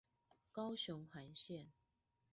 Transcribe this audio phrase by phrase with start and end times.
[0.51, 1.67] 高雄環線